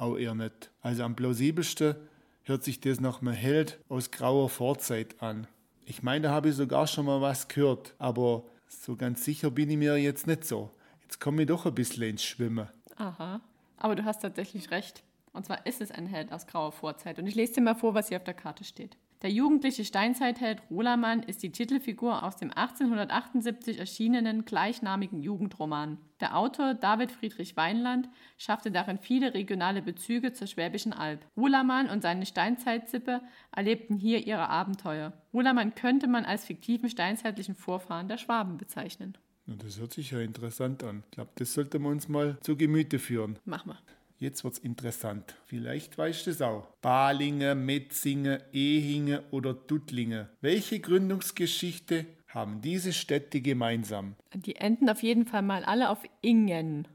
auch 0.00 0.16
eher 0.16 0.34
nicht. 0.34 0.70
Also 0.80 1.02
am 1.02 1.16
plausibelsten 1.16 1.96
hört 2.44 2.64
sich 2.64 2.80
das 2.80 3.00
nach 3.00 3.20
einem 3.20 3.34
Held 3.34 3.78
aus 3.88 4.10
grauer 4.10 4.48
Vorzeit 4.48 5.20
an. 5.22 5.46
Ich 5.84 6.02
meine, 6.02 6.28
da 6.28 6.30
habe 6.30 6.50
ich 6.50 6.54
sogar 6.54 6.86
schon 6.86 7.06
mal 7.06 7.20
was 7.20 7.48
gehört, 7.48 7.94
aber 7.98 8.44
so 8.68 8.96
ganz 8.96 9.24
sicher 9.24 9.50
bin 9.50 9.70
ich 9.70 9.76
mir 9.76 9.96
jetzt 9.96 10.26
nicht 10.26 10.44
so. 10.44 10.70
Jetzt 11.02 11.20
komme 11.20 11.42
ich 11.42 11.48
doch 11.48 11.66
ein 11.66 11.74
bisschen 11.74 12.02
ins 12.02 12.22
Schwimmen. 12.22 12.68
Aha, 12.96 13.40
aber 13.76 13.96
du 13.96 14.04
hast 14.04 14.20
tatsächlich 14.20 14.70
recht. 14.70 15.02
Und 15.32 15.46
zwar 15.46 15.64
ist 15.66 15.80
es 15.80 15.90
ein 15.90 16.06
Held 16.06 16.32
aus 16.32 16.46
grauer 16.46 16.72
Vorzeit. 16.72 17.18
Und 17.18 17.26
ich 17.26 17.34
lese 17.34 17.54
dir 17.54 17.60
mal 17.62 17.74
vor, 17.74 17.94
was 17.94 18.08
hier 18.08 18.18
auf 18.18 18.24
der 18.24 18.34
Karte 18.34 18.64
steht. 18.64 18.96
Der 19.22 19.30
jugendliche 19.30 19.84
Steinzeitheld 19.84 20.62
Rolermann 20.70 21.24
ist 21.24 21.42
die 21.42 21.50
Titelfigur 21.50 22.22
aus 22.22 22.36
dem 22.36 22.52
1878 22.52 23.80
erschienenen 23.80 24.44
gleichnamigen 24.44 25.20
Jugendroman. 25.20 25.98
Der 26.20 26.36
Autor 26.36 26.74
David 26.74 27.10
Friedrich 27.10 27.56
Weinland 27.56 28.08
schaffte 28.36 28.70
darin 28.70 28.98
viele 28.98 29.34
regionale 29.34 29.82
Bezüge 29.82 30.34
zur 30.34 30.46
Schwäbischen 30.46 30.92
Alb. 30.92 31.26
Rolermann 31.36 31.90
und 31.90 32.02
seine 32.02 32.26
Steinzeitzippe 32.26 33.20
erlebten 33.50 33.96
hier 33.96 34.24
ihre 34.24 34.48
Abenteuer. 34.48 35.12
Rolermann 35.34 35.74
könnte 35.74 36.06
man 36.06 36.24
als 36.24 36.44
fiktiven 36.44 36.88
steinzeitlichen 36.88 37.56
Vorfahren 37.56 38.06
der 38.06 38.18
Schwaben 38.18 38.56
bezeichnen. 38.56 39.18
das 39.46 39.80
hört 39.80 39.94
sich 39.94 40.12
ja 40.12 40.20
interessant 40.20 40.84
an. 40.84 41.02
Ich 41.06 41.10
glaube, 41.10 41.32
das 41.34 41.54
sollten 41.54 41.82
wir 41.82 41.88
uns 41.88 42.06
mal 42.06 42.38
zu 42.40 42.56
Gemüte 42.56 43.00
führen. 43.00 43.36
Mach 43.44 43.66
mal. 43.66 43.78
Jetzt 44.20 44.42
wird's 44.42 44.58
interessant. 44.58 45.36
Vielleicht 45.46 45.96
weißt 45.96 46.26
du 46.26 46.30
es 46.32 46.42
auch. 46.42 46.66
Balinge, 46.82 47.54
Metzingen, 47.54 48.40
Ehinge 48.52 49.22
oder 49.30 49.54
Dudlinge. 49.54 50.28
Welche 50.40 50.80
Gründungsgeschichte 50.80 52.04
haben 52.26 52.60
diese 52.60 52.92
Städte 52.92 53.40
gemeinsam? 53.40 54.16
Die 54.34 54.56
enden 54.56 54.90
auf 54.90 55.04
jeden 55.04 55.24
Fall 55.24 55.42
mal 55.42 55.64
alle 55.64 55.88
auf 55.88 56.02
Ingen. 56.20 56.88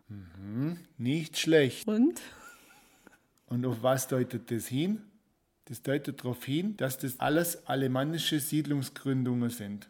Nicht 0.98 1.38
schlecht. 1.38 1.88
Und? 1.88 2.22
Und 3.48 3.65
auf 3.65 3.82
was 3.82 4.10
deutet 4.10 4.51
das 4.51 4.68
hin? 4.68 5.01
Das 5.65 5.82
deutet 5.82 6.20
darauf 6.20 6.44
hin, 6.44 6.75
dass 6.75 6.98
das 6.98 7.22
alles 7.22 7.68
alemannische 7.68 8.42
Siedlungsgründungen 8.42 9.50
sind. 9.50 9.89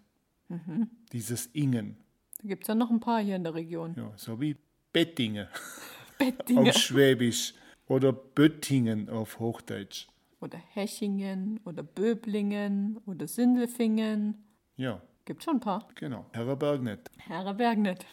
Dieses 1.11 1.47
Ingen. 1.47 1.97
Da 2.43 2.47
gibt 2.47 2.63
es 2.63 2.67
ja 2.67 2.75
noch 2.75 2.91
ein 2.91 2.99
paar 2.99 3.21
hier 3.21 3.35
in 3.35 3.43
der 3.43 3.55
Region. 3.55 3.95
Ja, 3.97 4.11
so 4.17 4.39
wie 4.39 4.55
Bettingen 4.91 5.47
Bettingen. 6.31 6.69
auf 6.69 6.77
Schwäbisch 6.77 7.53
oder 7.87 8.13
Böttingen 8.13 9.09
auf 9.09 9.39
Hochdeutsch. 9.39 10.07
Oder 10.39 10.57
Hechingen 10.57 11.59
oder 11.65 11.83
Böblingen 11.83 12.99
oder 13.05 13.27
Sindelfingen. 13.27 14.43
Ja, 14.75 15.01
Gibt 15.25 15.43
schon 15.43 15.55
ein 15.55 15.59
paar. 15.61 15.87
genau. 15.95 16.25
Herrenberg 16.33 16.81
nicht. 16.81 17.09
Herreberg 17.17 17.77
nicht. 17.77 18.05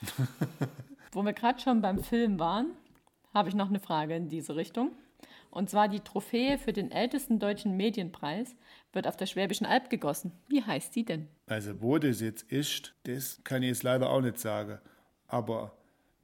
Wo 1.13 1.23
wir 1.23 1.33
gerade 1.33 1.59
schon 1.61 1.83
beim 1.83 1.99
Film 1.99 2.39
waren, 2.39 2.71
habe 3.35 3.49
ich 3.49 3.55
noch 3.57 3.69
eine 3.69 3.81
Frage 3.81 4.15
in 4.15 4.29
diese 4.29 4.55
Richtung. 4.55 4.93
Und 5.51 5.69
zwar 5.69 5.89
die 5.89 5.99
Trophäe 5.99 6.59
für 6.59 6.73
den 6.73 6.93
ältesten 6.93 7.41
deutschen 7.41 7.77
Medienpreis 7.77 8.55
wird 8.93 9.09
auf 9.09 9.17
der 9.17 9.27
Schwäbischen 9.27 9.67
Alb 9.67 9.91
gegossen. 9.91 10.31
Wie 10.47 10.63
heißt 10.63 10.95
die 10.95 11.05
denn? 11.05 11.27
Also 11.47 11.83
wo 11.83 11.99
das 11.99 12.21
jetzt 12.21 12.45
ist, 12.53 12.95
das 13.03 13.41
kann 13.43 13.63
ich 13.65 13.71
jetzt 13.71 13.83
leider 13.83 14.09
auch 14.11 14.21
nicht 14.21 14.39
sagen. 14.39 14.79
Aber 15.27 15.73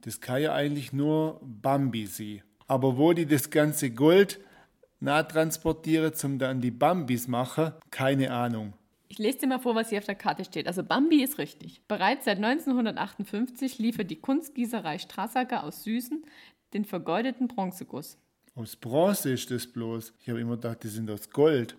das 0.01 0.21
kann 0.21 0.41
ja 0.41 0.53
eigentlich 0.53 0.93
nur 0.93 1.41
Bambi 1.43 2.05
sein. 2.05 2.43
Aber 2.67 2.97
wo 2.97 3.13
die 3.13 3.25
das 3.25 3.49
ganze 3.49 3.91
Gold 3.91 4.39
nahtransportieren, 4.99 6.13
zum 6.13 6.39
dann 6.39 6.61
die 6.61 6.71
Bambis 6.71 7.27
machen, 7.27 7.71
keine 7.91 8.31
Ahnung. 8.31 8.73
Ich 9.09 9.19
lese 9.19 9.39
dir 9.39 9.47
mal 9.47 9.59
vor, 9.59 9.75
was 9.75 9.89
hier 9.89 9.99
auf 9.99 10.05
der 10.05 10.15
Karte 10.15 10.43
steht. 10.43 10.67
Also 10.67 10.83
Bambi 10.83 11.23
ist 11.23 11.37
richtig. 11.37 11.81
Bereits 11.87 12.25
seit 12.25 12.37
1958 12.37 13.79
liefert 13.79 14.11
die 14.11 14.19
Kunstgießerei 14.19 14.97
Strassacker 14.97 15.63
aus 15.63 15.83
Süßen 15.83 16.25
den 16.73 16.83
vergoldeten 16.83 17.47
Bronzeguss. 17.47 18.17
Aus 18.55 18.75
Bronze 18.75 19.31
ist 19.31 19.49
das 19.49 19.67
bloß. 19.67 20.13
Ich 20.19 20.29
habe 20.29 20.41
immer 20.41 20.55
gedacht, 20.55 20.83
die 20.83 20.89
sind 20.89 21.09
aus 21.09 21.29
Gold. 21.29 21.77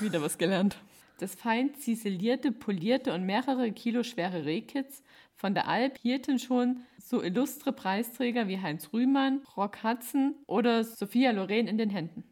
Wieder 0.00 0.22
was 0.22 0.38
gelernt. 0.38 0.76
Das 1.18 1.34
fein 1.34 1.74
ziselierte, 1.74 2.50
polierte 2.50 3.12
und 3.12 3.26
mehrere 3.26 3.70
Kilo 3.72 4.02
schwere 4.02 4.44
Rehkitz 4.44 5.02
von 5.40 5.54
der 5.54 5.68
Alp 5.68 5.98
hielten 5.98 6.38
schon 6.38 6.82
so 7.10 7.20
illustre 7.24 7.72
Preisträger 7.72 8.46
wie 8.46 8.60
Heinz 8.60 8.92
Rühmann, 8.92 9.42
Rock 9.56 9.82
Hudson 9.82 10.36
oder 10.46 10.84
Sophia 10.84 11.32
Loren 11.32 11.66
in 11.66 11.76
den 11.76 11.90
Händen. 11.90 12.22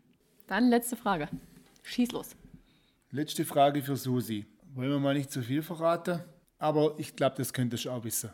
Dann 0.46 0.70
letzte 0.70 0.94
Frage. 0.94 1.28
Schieß 1.82 2.12
los. 2.12 2.36
Letzte 3.10 3.44
Frage 3.44 3.82
für 3.82 3.96
Susi. 3.96 4.46
Wollen 4.74 4.90
wir 4.90 5.00
mal 5.00 5.14
nicht 5.14 5.32
zu 5.32 5.42
viel 5.42 5.62
verraten? 5.62 6.20
Aber 6.58 6.94
ich 6.98 7.16
glaube, 7.16 7.36
das 7.38 7.52
könntest 7.52 7.86
du 7.86 7.90
auch 7.90 8.04
wissen. 8.04 8.30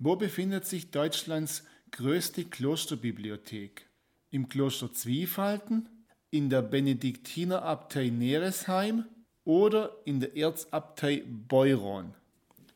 Wo 0.00 0.16
befindet 0.16 0.66
sich 0.66 0.90
Deutschlands 0.90 1.64
größte 1.92 2.44
Klosterbibliothek? 2.44 3.88
Im 4.30 4.48
Kloster 4.48 4.92
Zwiefalten, 4.92 5.88
in 6.30 6.50
der 6.50 6.62
Benediktinerabtei 6.62 8.08
Neresheim 8.08 9.04
oder 9.44 9.96
in 10.04 10.18
der 10.18 10.36
Erzabtei 10.36 11.22
Beuron? 11.24 12.14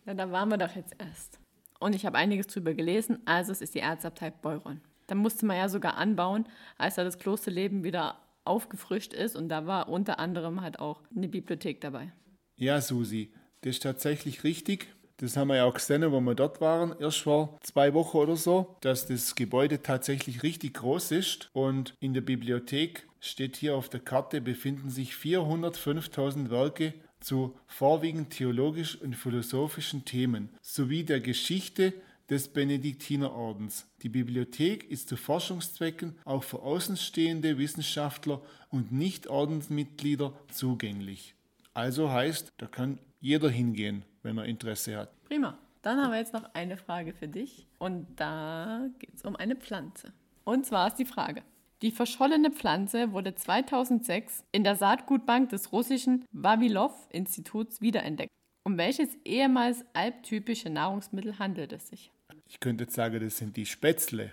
Ja, 0.06 0.14
da 0.14 0.30
waren 0.30 0.50
wir 0.50 0.58
doch 0.58 0.76
jetzt 0.76 0.94
erst. 0.98 1.40
Und 1.78 1.94
ich 1.94 2.06
habe 2.06 2.18
einiges 2.18 2.48
drüber 2.48 2.74
gelesen, 2.74 3.20
also 3.24 3.52
es 3.52 3.60
ist 3.60 3.74
die 3.74 3.80
Erzabtei 3.80 4.30
Beuron. 4.30 4.80
Da 5.06 5.14
musste 5.14 5.46
man 5.46 5.56
ja 5.56 5.68
sogar 5.68 5.96
anbauen, 5.96 6.46
als 6.76 6.96
da 6.96 7.04
das 7.04 7.18
Klosterleben 7.18 7.84
wieder 7.84 8.18
aufgefrischt 8.44 9.12
ist 9.12 9.36
und 9.36 9.48
da 9.48 9.66
war 9.66 9.88
unter 9.88 10.18
anderem 10.18 10.60
halt 10.60 10.78
auch 10.80 11.02
eine 11.14 11.28
Bibliothek 11.28 11.80
dabei. 11.80 12.12
Ja, 12.56 12.80
Susi, 12.80 13.32
das 13.60 13.76
ist 13.76 13.82
tatsächlich 13.82 14.44
richtig. 14.44 14.94
Das 15.18 15.36
haben 15.36 15.48
wir 15.48 15.56
ja 15.56 15.64
auch 15.64 15.74
gesehen, 15.74 16.10
wo 16.12 16.20
wir 16.20 16.34
dort 16.34 16.60
waren, 16.60 16.94
erst 17.00 17.18
vor 17.18 17.58
zwei 17.62 17.92
Wochen 17.92 18.18
oder 18.18 18.36
so, 18.36 18.76
dass 18.80 19.06
das 19.06 19.34
Gebäude 19.34 19.82
tatsächlich 19.82 20.44
richtig 20.44 20.74
groß 20.74 21.10
ist. 21.10 21.50
Und 21.52 21.94
in 21.98 22.14
der 22.14 22.20
Bibliothek 22.20 23.08
steht 23.18 23.56
hier 23.56 23.74
auf 23.74 23.88
der 23.88 23.98
Karte, 23.98 24.40
befinden 24.40 24.90
sich 24.90 25.14
405.000 25.14 26.50
Werke 26.50 26.94
zu 27.20 27.56
vorwiegend 27.66 28.30
theologisch 28.30 29.00
und 29.00 29.14
philosophischen 29.14 30.04
Themen 30.04 30.50
sowie 30.62 31.04
der 31.04 31.20
Geschichte 31.20 31.92
des 32.30 32.48
Benediktinerordens. 32.48 33.86
Die 34.02 34.08
Bibliothek 34.08 34.90
ist 34.90 35.08
zu 35.08 35.16
Forschungszwecken 35.16 36.16
auch 36.24 36.44
für 36.44 36.60
außenstehende 36.60 37.58
Wissenschaftler 37.58 38.42
und 38.70 38.92
Nicht-Ordensmitglieder 38.92 40.32
zugänglich. 40.50 41.34
Also 41.74 42.10
heißt, 42.10 42.52
da 42.58 42.66
kann 42.66 42.98
jeder 43.20 43.48
hingehen, 43.48 44.04
wenn 44.22 44.38
er 44.38 44.44
Interesse 44.44 44.96
hat. 44.96 45.24
Prima. 45.24 45.58
Dann 45.82 46.00
haben 46.02 46.10
wir 46.10 46.18
jetzt 46.18 46.34
noch 46.34 46.54
eine 46.54 46.76
Frage 46.76 47.14
für 47.14 47.28
dich. 47.28 47.66
Und 47.78 48.08
da 48.16 48.88
geht 48.98 49.14
es 49.14 49.22
um 49.22 49.36
eine 49.36 49.56
Pflanze. 49.56 50.12
Und 50.44 50.66
zwar 50.66 50.88
ist 50.88 50.96
die 50.96 51.04
Frage. 51.04 51.42
Die 51.82 51.92
verschollene 51.92 52.50
Pflanze 52.50 53.12
wurde 53.12 53.36
2006 53.36 54.42
in 54.50 54.64
der 54.64 54.74
Saatgutbank 54.74 55.50
des 55.50 55.72
russischen 55.72 56.24
Vavilov-Instituts 56.32 57.80
wiederentdeckt. 57.80 58.32
Um 58.64 58.76
welches 58.76 59.10
ehemals 59.24 59.84
alptypische 59.92 60.70
Nahrungsmittel 60.70 61.38
handelt 61.38 61.72
es 61.72 61.88
sich? 61.88 62.10
Ich 62.48 62.58
könnte 62.58 62.84
jetzt 62.84 62.94
sagen, 62.94 63.20
das 63.20 63.36
sind 63.38 63.56
die 63.56 63.64
Spätzle 63.64 64.32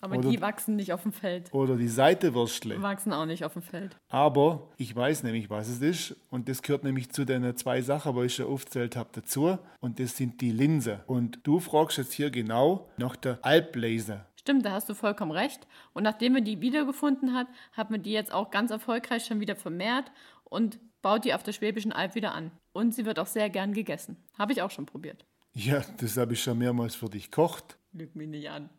Aber 0.00 0.16
Oder- 0.16 0.30
die 0.30 0.40
wachsen 0.40 0.76
nicht 0.76 0.92
auf 0.92 1.02
dem 1.02 1.12
Feld. 1.12 1.52
oder 1.52 1.76
die 1.76 1.88
Seitewürstle. 1.88 2.80
Wachsen 2.80 3.12
auch 3.12 3.26
nicht 3.26 3.44
auf 3.44 3.52
dem 3.54 3.62
Feld. 3.62 3.96
Aber 4.08 4.70
ich 4.78 4.94
weiß 4.96 5.22
nämlich, 5.22 5.50
was 5.50 5.68
es 5.68 5.80
ist. 5.80 6.16
Und 6.30 6.48
das 6.48 6.62
gehört 6.62 6.84
nämlich 6.84 7.10
zu 7.10 7.24
den 7.24 7.56
zwei 7.56 7.82
Sachen, 7.82 8.14
wo 8.14 8.22
ich 8.22 8.34
schon 8.34 8.46
aufgezählt 8.46 8.96
habe, 8.96 9.10
dazu. 9.12 9.58
Und 9.80 9.98
das 10.00 10.16
sind 10.16 10.40
die 10.40 10.50
Linse. 10.50 11.02
Und 11.06 11.40
du 11.44 11.60
fragst 11.60 11.98
jetzt 11.98 12.12
hier 12.12 12.30
genau 12.30 12.88
nach 12.96 13.16
der 13.16 13.38
Albbläse. 13.42 14.24
Stimmt, 14.46 14.64
da 14.64 14.70
hast 14.70 14.88
du 14.88 14.94
vollkommen 14.94 15.32
recht. 15.32 15.66
Und 15.92 16.04
nachdem 16.04 16.36
wir 16.36 16.40
die 16.40 16.60
wiedergefunden 16.60 17.34
hat, 17.34 17.48
hat 17.72 17.90
man 17.90 18.04
die 18.04 18.12
jetzt 18.12 18.32
auch 18.32 18.52
ganz 18.52 18.70
erfolgreich 18.70 19.24
schon 19.24 19.40
wieder 19.40 19.56
vermehrt 19.56 20.12
und 20.44 20.78
baut 21.02 21.24
die 21.24 21.34
auf 21.34 21.42
der 21.42 21.50
Schwäbischen 21.50 21.90
Alb 21.90 22.14
wieder 22.14 22.32
an. 22.32 22.52
Und 22.72 22.94
sie 22.94 23.04
wird 23.06 23.18
auch 23.18 23.26
sehr 23.26 23.50
gern 23.50 23.74
gegessen. 23.74 24.22
Habe 24.38 24.52
ich 24.52 24.62
auch 24.62 24.70
schon 24.70 24.86
probiert. 24.86 25.24
Ja, 25.52 25.82
das 25.98 26.16
habe 26.16 26.34
ich 26.34 26.42
schon 26.44 26.58
mehrmals 26.58 26.94
für 26.94 27.08
dich 27.08 27.32
gekocht. 27.32 27.76
Lüg 27.90 28.14
mich 28.14 28.28
nicht 28.28 28.48
an. 28.48 28.70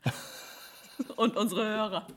und 1.17 1.35
unsere 1.35 1.67
Hörer. 1.67 2.07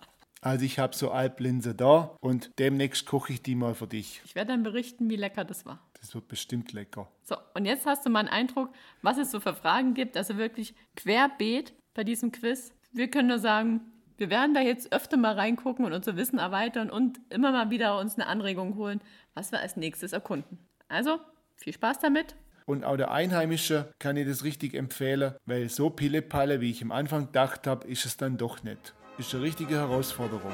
Also 0.42 0.64
ich 0.64 0.78
habe 0.78 0.94
so 0.94 1.10
Alplinse 1.10 1.74
da 1.74 2.16
und 2.20 2.52
demnächst 2.60 3.04
koche 3.04 3.32
ich 3.32 3.42
die 3.42 3.56
mal 3.56 3.74
für 3.74 3.88
dich. 3.88 4.22
Ich 4.26 4.36
werde 4.36 4.52
dann 4.52 4.62
berichten, 4.62 5.10
wie 5.10 5.16
lecker 5.16 5.44
das 5.44 5.66
war. 5.66 5.84
Das 6.00 6.14
wird 6.14 6.28
bestimmt 6.28 6.72
lecker. 6.72 7.10
So, 7.24 7.34
und 7.54 7.64
jetzt 7.64 7.84
hast 7.84 8.06
du 8.06 8.10
mal 8.10 8.20
einen 8.20 8.28
Eindruck, 8.28 8.72
was 9.02 9.18
es 9.18 9.32
so 9.32 9.40
für 9.40 9.54
Fragen 9.54 9.94
gibt. 9.94 10.16
Also 10.16 10.36
wirklich 10.36 10.72
querbeet 10.94 11.74
bei 11.94 12.04
diesem 12.04 12.30
Quiz. 12.30 12.72
Wir 12.92 13.08
können 13.08 13.28
nur 13.28 13.38
sagen, 13.38 13.80
wir 14.16 14.30
werden 14.30 14.52
da 14.52 14.60
jetzt 14.60 14.92
öfter 14.92 15.16
mal 15.16 15.34
reingucken 15.34 15.84
und 15.84 15.92
unser 15.92 16.16
Wissen 16.16 16.38
erweitern 16.38 16.90
und 16.90 17.20
immer 17.30 17.52
mal 17.52 17.70
wieder 17.70 17.98
uns 17.98 18.16
eine 18.16 18.26
Anregung 18.26 18.76
holen, 18.76 19.00
was 19.34 19.52
wir 19.52 19.60
als 19.60 19.76
nächstes 19.76 20.12
erkunden. 20.12 20.58
Also, 20.88 21.20
viel 21.56 21.72
Spaß 21.72 22.00
damit. 22.00 22.36
Und 22.66 22.84
auch 22.84 22.96
der 22.96 23.10
Einheimische 23.10 23.92
kann 23.98 24.16
ich 24.16 24.26
das 24.26 24.44
richtig 24.44 24.74
empfehlen, 24.74 25.34
weil 25.46 25.68
so 25.68 25.90
Pillepalle, 25.90 26.60
wie 26.60 26.70
ich 26.70 26.82
am 26.82 26.92
Anfang 26.92 27.26
gedacht 27.26 27.66
habe, 27.66 27.86
ist 27.88 28.04
es 28.04 28.16
dann 28.16 28.36
doch 28.36 28.62
nicht. 28.62 28.94
Ist 29.18 29.34
eine 29.34 29.42
richtige 29.42 29.76
Herausforderung. 29.76 30.52